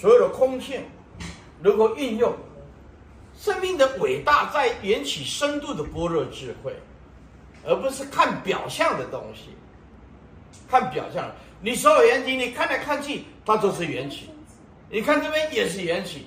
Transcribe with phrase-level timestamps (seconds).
[0.00, 0.82] 所有的空性
[1.62, 2.34] 如何运用
[3.38, 6.74] 生命的伟大在缘起深度的般若智慧，
[7.62, 9.50] 而不是看表象的东西。
[10.68, 14.30] 看表象，你所有缘起，你看来看去，它都是缘起。
[14.90, 16.26] 你看这边也是缘起。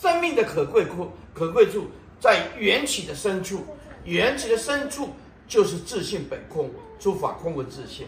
[0.00, 1.90] 生命的可贵处，可贵处
[2.20, 3.64] 在缘起的深处，
[4.04, 5.10] 缘起的深处
[5.48, 8.06] 就是自信本空，诸法空无自信。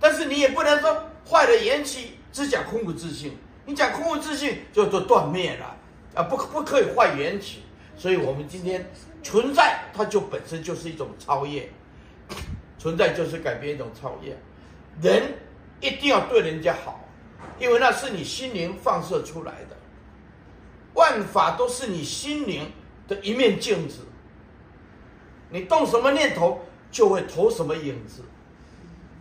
[0.00, 3.36] 但是你也不能说坏了缘起，只讲空无自信。
[3.66, 5.76] 你讲空无自性，就都断灭了
[6.14, 6.22] 啊！
[6.24, 7.62] 不不可以坏缘起，
[7.96, 8.90] 所以我们今天
[9.22, 11.68] 存在，它就本身就是一种超越，
[12.78, 14.36] 存在就是改变一种超越。
[15.00, 15.34] 人
[15.80, 17.08] 一定要对人家好，
[17.58, 19.76] 因为那是你心灵放射出来的，
[20.92, 22.70] 万法都是你心灵
[23.08, 24.00] 的一面镜子，
[25.50, 26.60] 你动什么念头，
[26.90, 28.22] 就会投什么影子。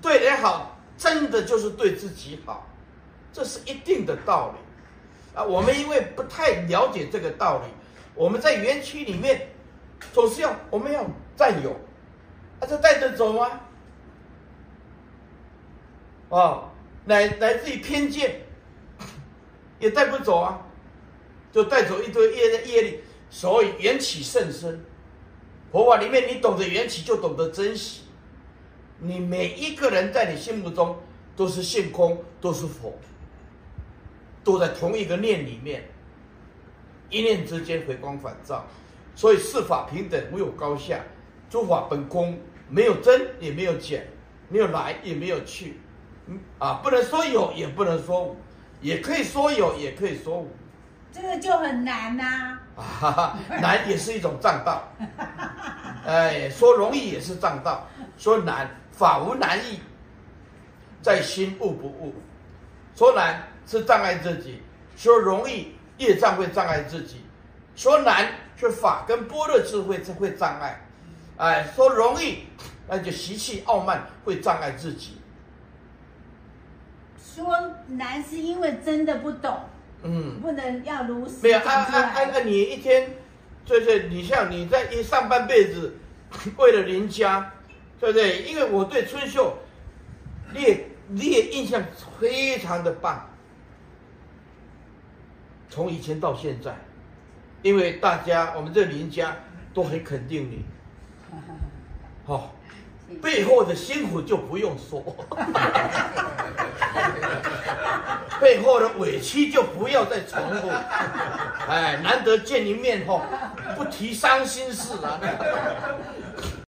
[0.01, 2.67] 对人好，真的就是对自己好。
[3.33, 7.65] 这是一定的道理，啊，我们因为不太了解这个道理，
[8.13, 9.49] 我们在缘起里面
[10.13, 11.03] 总是要我们要
[11.35, 11.71] 占有，
[12.59, 13.59] 啊，就带着走吗？
[16.29, 16.69] 啊，
[17.05, 18.41] 来来自于偏见，
[19.79, 20.61] 也带不走啊，
[21.51, 22.99] 就带走一堆业的业力，
[23.31, 24.85] 所以缘起甚深。
[25.71, 28.03] 佛法里面，你懂得缘起，就懂得珍惜。
[28.99, 30.95] 你每一个人在你心目中
[31.35, 32.95] 都是性空，都是佛。
[34.43, 35.83] 都在同一个念里面，
[37.09, 38.65] 一念之间回光返照，
[39.15, 40.99] 所以四法平等，无有高下，
[41.49, 44.05] 诸法本空，没有增也没有减，
[44.49, 45.79] 没有来也没有去，
[46.27, 48.35] 嗯啊，不能说有也不能说无，
[48.81, 50.51] 也可以说有也可以说无，
[51.11, 54.83] 这个就很难呐，啊哈哈，难也是一种障道，
[56.05, 59.79] 哎，说容易也是障道，说难法无难易，
[61.01, 62.13] 在心悟不悟，
[62.93, 63.52] 说难。
[63.65, 64.61] 是障碍自己，
[64.95, 67.21] 说容易业障会障碍自己，
[67.75, 70.81] 说难是法跟般若智慧才会障碍，
[71.37, 72.43] 哎，说容易
[72.87, 75.17] 那就习气傲慢会障碍自己。
[77.17, 79.59] 说难是因为真的不懂，
[80.03, 81.37] 嗯，不能要如实。
[81.41, 83.09] 没有，按按按按你一天，
[83.65, 85.95] 就是，你像你在一上半辈子
[86.57, 87.51] 为了人家，
[87.99, 88.43] 对不对？
[88.43, 89.57] 因为我对春秀，
[90.53, 91.83] 你也你也印象
[92.19, 93.27] 非常的棒。
[95.73, 96.71] 从以前到现在，
[97.63, 99.35] 因为大家我们这邻家
[99.73, 100.63] 都很肯定你，
[102.27, 102.49] 好、 哦，
[103.19, 105.01] 背后的辛苦就不用说，
[108.39, 110.69] 背后的委屈就不要再重复，
[111.67, 113.23] 哎，难得见一面吼，
[113.75, 115.19] 不提伤心事啊。